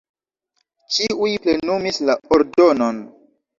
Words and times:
Ĉiuj 0.95 1.29
plenumis 1.45 2.01
la 2.11 2.17
ordonon. 2.39 3.01